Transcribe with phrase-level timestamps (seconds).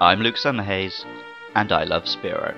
[0.00, 1.04] I'm Luke Summerhaze,
[1.56, 2.54] and I love Spearow.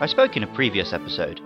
[0.00, 1.40] I spoke in a previous episode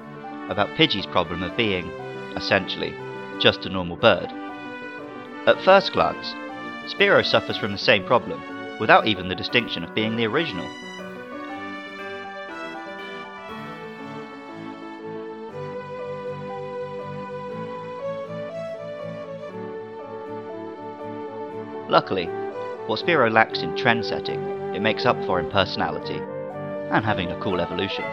[0.49, 1.91] about Pidgey's problem of being,
[2.37, 2.95] essentially,
[3.39, 4.33] just a normal bird.
[5.47, 6.33] At first glance,
[6.91, 8.41] Spearow suffers from the same problem,
[8.81, 10.67] without even the distinction of being the original.
[21.89, 22.27] Luckily,
[22.87, 24.41] what Spearow lacks in trend setting,
[24.75, 26.21] it makes up for in personality,
[26.91, 28.05] and having a cool evolution.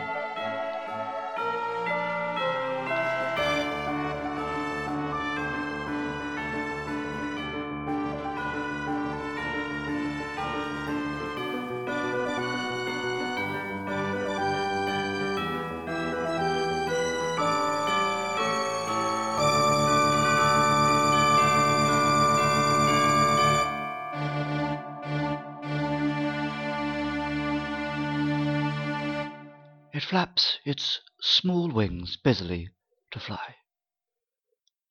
[30.07, 32.69] Flaps its small wings busily
[33.09, 33.55] to fly.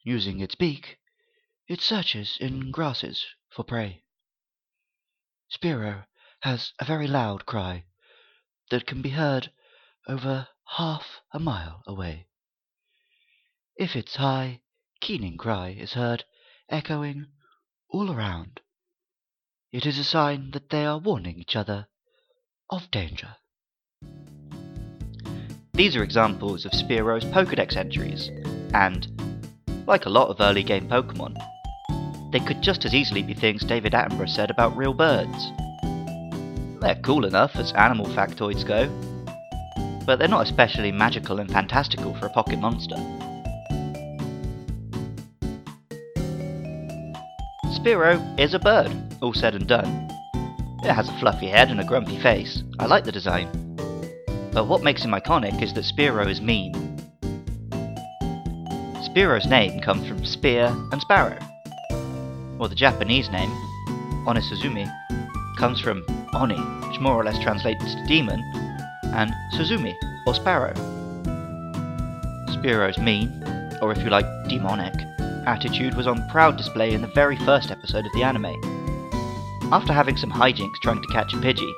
[0.02, 0.98] Using its beak,
[1.68, 4.02] it searches in grasses for prey.
[5.48, 6.06] Spearow
[6.40, 7.84] has a very loud cry
[8.70, 9.52] that can be heard
[10.08, 12.26] over half a mile away.
[13.76, 14.62] If its high,
[15.00, 16.24] keening cry is heard
[16.68, 17.28] echoing
[17.88, 18.60] all around,
[19.70, 21.86] it is a sign that they are warning each other
[22.68, 23.36] of danger.
[25.74, 28.30] These are examples of Spearow's Pokedex entries,
[28.72, 29.08] and,
[29.88, 31.36] like a lot of early game Pokemon,
[32.30, 35.50] they could just as easily be things David Attenborough said about real birds.
[36.80, 38.86] They're cool enough as animal factoids go,
[40.06, 42.94] but they're not especially magical and fantastical for a pocket monster.
[47.74, 50.08] Spearow is a bird, all said and done.
[50.84, 52.62] It has a fluffy head and a grumpy face.
[52.78, 53.63] I like the design.
[54.54, 56.72] But what makes him iconic is that Spearow is mean.
[59.02, 61.38] Spearow's name comes from spear and sparrow,
[62.60, 63.50] or the Japanese name,
[64.26, 64.88] Onisuzume,
[65.58, 66.04] comes from
[66.34, 68.40] Oni, which more or less translates to demon,
[69.04, 69.94] and Suzumi,
[70.26, 70.72] or sparrow.
[72.50, 73.30] Spearow's mean,
[73.82, 74.94] or if you like, demonic,
[75.46, 78.54] attitude was on proud display in the very first episode of the anime.
[79.72, 81.72] After having some hijinks trying to catch a Pidgey,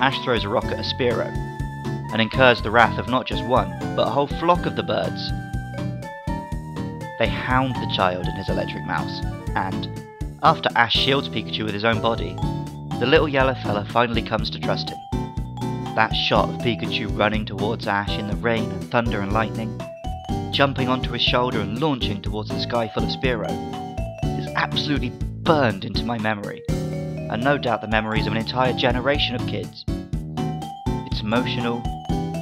[0.00, 1.49] Ash throws a rock at a Spearow,
[2.12, 5.30] and incurs the wrath of not just one, but a whole flock of the birds.
[7.18, 9.20] They hound the child and his electric mouse,
[9.54, 9.88] and,
[10.42, 12.34] after Ash shields Pikachu with his own body,
[12.98, 14.98] the little yellow fella finally comes to trust him.
[15.94, 19.78] That shot of Pikachu running towards Ash in the rain and thunder and lightning,
[20.50, 23.50] jumping onto his shoulder and launching towards the sky full of Spearow,
[24.38, 25.10] is absolutely
[25.42, 29.84] burned into my memory, and no doubt the memories of an entire generation of kids.
[31.06, 31.82] It's emotional,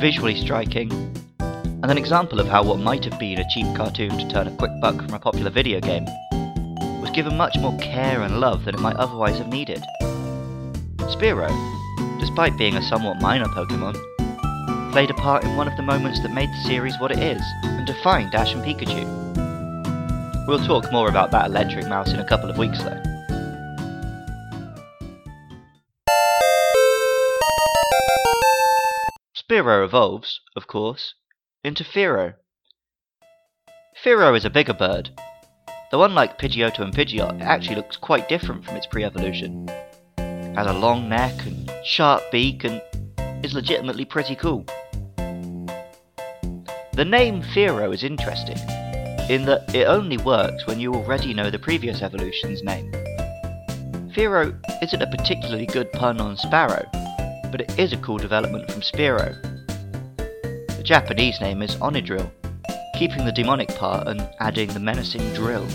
[0.01, 0.93] visually striking,
[1.41, 4.57] and an example of how what might have been a cheap cartoon to turn a
[4.57, 6.05] quick buck from a popular video game
[7.01, 9.83] was given much more care and love than it might otherwise have needed.
[11.17, 11.51] Spearow,
[12.21, 13.95] despite being a somewhat minor Pokemon,
[14.93, 17.43] played a part in one of the moments that made the series what it is
[17.65, 19.05] and defined Ash and Pikachu.
[20.47, 23.18] We'll talk more about that electric mouse in a couple of weeks though.
[29.59, 31.15] Spearow evolves, of course,
[31.65, 32.35] into Fearow.
[34.05, 35.11] Fearow is a bigger bird,
[35.91, 39.69] though unlike Pidgeotto and Pidgeot, it actually looks quite different from its pre-evolution.
[40.17, 42.81] It has a long neck and sharp beak and
[43.45, 44.65] is legitimately pretty cool.
[46.93, 48.59] The name Fearow is interesting,
[49.29, 52.93] in that it only works when you already know the previous evolution's name.
[54.15, 56.89] Fearow isn't a particularly good pun on Sparrow,
[57.51, 59.48] but it is a cool development from Spearow.
[60.89, 62.31] Japanese name is Onidrill,
[62.95, 65.67] keeping the demonic part and adding the menacing drill.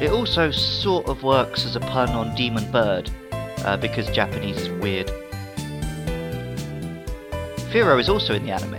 [0.00, 3.10] It also sort of works as a pun on demon bird,
[3.66, 5.08] uh, because Japanese is weird.
[7.70, 8.76] Fearow is also in the anime.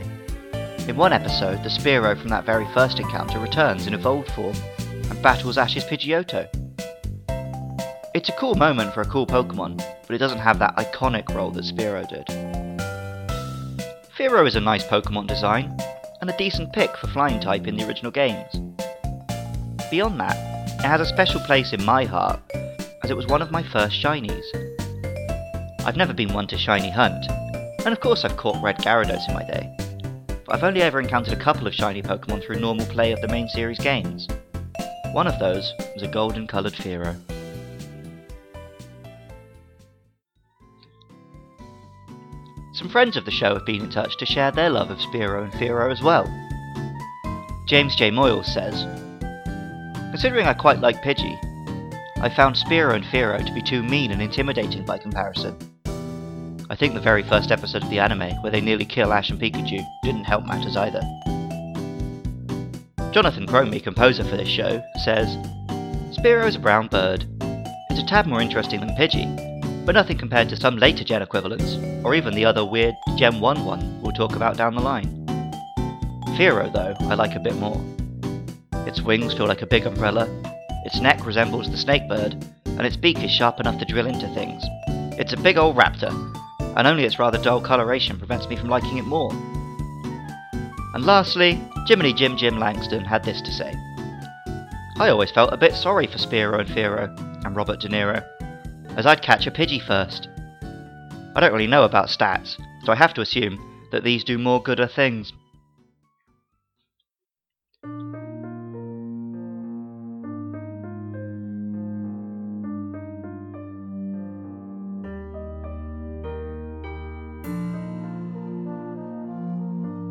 [0.89, 4.55] In one episode, the Spearow from that very first encounter returns in evolved form
[5.11, 6.47] and battles Ash's Pidgeotto.
[8.15, 11.51] It's a cool moment for a cool Pokemon, but it doesn't have that iconic role
[11.51, 12.96] that Spearow did.
[14.17, 15.77] Fearow is a nice Pokemon design,
[16.21, 18.51] and a decent pick for flying type in the original games.
[19.91, 22.39] Beyond that, it has a special place in my heart,
[23.03, 24.43] as it was one of my first shinies.
[25.85, 27.27] I've never been one to shiny hunt,
[27.85, 29.71] and of course I've caught red Gyarados in my day,
[30.47, 33.27] but I've only ever encountered a couple of shiny Pokemon through normal play of the
[33.27, 34.27] main series games.
[35.11, 37.15] One of those was a golden coloured Fearow.
[42.77, 45.43] Some friends of the show have been in touch to share their love of Spearow
[45.43, 46.25] and Fearow as well.
[47.65, 48.11] James J.
[48.11, 48.85] Moyles says,
[50.11, 51.35] Considering I quite like Pidgey,
[52.21, 55.57] I found Spearow and Fearow to be too mean and intimidating by comparison.
[56.69, 59.41] I think the very first episode of the anime, where they nearly kill Ash and
[59.41, 61.01] Pikachu, didn't help matters either.
[63.11, 65.35] Jonathan Cromie, composer for this show, says,
[66.15, 67.25] Spearow is a brown bird.
[67.89, 69.46] It's a tad more interesting than Pidgey,
[69.87, 73.63] but nothing compared to some later gen equivalents, or even the other weird Gen 1
[73.63, 75.25] one we'll talk about down the line.
[76.35, 77.81] Fearow, though, I like a bit more.
[78.85, 80.27] Its wings feel like a big umbrella,
[80.83, 82.33] its neck resembles the snake bird,
[82.65, 84.61] and its beak is sharp enough to drill into things.
[85.17, 86.11] It's a big old raptor,
[86.75, 89.31] and only its rather dull coloration prevents me from liking it more.
[90.95, 93.73] And lastly, Jiminy Jim Jim Langston had this to say.
[94.97, 98.21] I always felt a bit sorry for Spearow and Fearow, and Robert De Niro
[98.97, 100.27] as I'd catch a Pidgey first.
[101.35, 103.59] I don't really know about stats, so I have to assume
[103.91, 105.31] that these do more gooder things.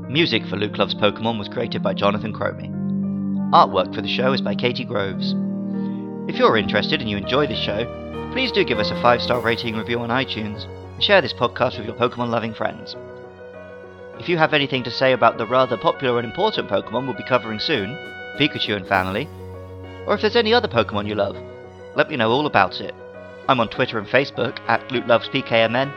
[0.08, 2.70] Music for Luke Loves Pokemon was created by Jonathan Cromie.
[3.52, 5.34] Artwork for the show is by Katie Groves.
[6.28, 7.84] If you're interested and you enjoy this show,
[8.32, 11.78] please do give us a 5 star rating review on iTunes and share this podcast
[11.78, 12.96] with your Pokemon loving friends.
[14.18, 17.22] If you have anything to say about the rather popular and important Pokemon we'll be
[17.22, 17.90] covering soon,
[18.40, 19.28] Pikachu and family,
[20.06, 21.36] or if there's any other Pokemon you love,
[21.94, 22.94] let me know all about it.
[23.48, 25.92] I'm on Twitter and Facebook at LukeLovesPKMN,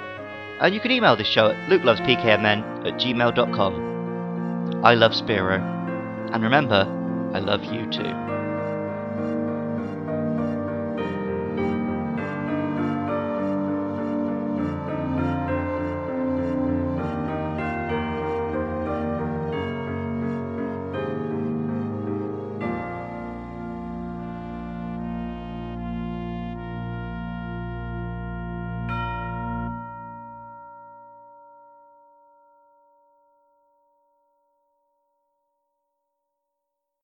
[0.62, 4.86] and you can email this show at lukelovespkmn at gmail.com.
[4.86, 5.60] I love Spearow,
[6.34, 6.86] and remember,
[7.34, 8.39] I love you too.